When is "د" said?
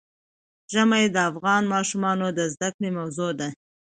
1.11-1.17, 2.37-2.39